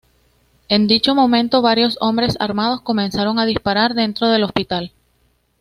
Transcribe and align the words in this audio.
En 0.67 0.87
dicho 0.87 1.13
momento, 1.13 1.61
varios 1.61 1.99
hombres 2.01 2.35
armados 2.39 2.81
comenzaron 2.81 3.37
a 3.37 3.45
disparar 3.45 3.93
dentro 3.93 4.29
del 4.29 4.43
hospital. 4.45 4.93